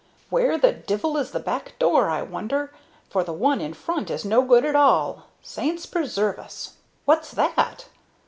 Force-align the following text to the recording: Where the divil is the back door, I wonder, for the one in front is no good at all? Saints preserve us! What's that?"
Where 0.31 0.57
the 0.57 0.71
divil 0.71 1.15
is 1.17 1.29
the 1.29 1.39
back 1.39 1.77
door, 1.77 2.09
I 2.09 2.23
wonder, 2.23 2.73
for 3.07 3.23
the 3.23 3.33
one 3.33 3.61
in 3.61 3.75
front 3.75 4.09
is 4.09 4.25
no 4.25 4.41
good 4.41 4.65
at 4.65 4.75
all? 4.75 5.27
Saints 5.43 5.85
preserve 5.85 6.39
us! 6.39 6.77
What's 7.05 7.29
that?" 7.29 7.85